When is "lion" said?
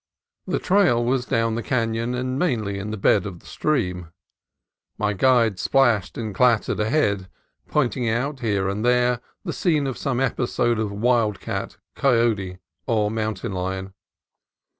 13.51-13.93